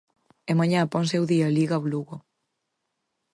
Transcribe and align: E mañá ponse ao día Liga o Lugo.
E 0.49 0.51
mañá 0.59 0.81
ponse 0.93 1.15
ao 1.17 1.29
día 1.31 1.53
Liga 1.57 1.83
o 1.83 1.89
Lugo. 1.91 2.15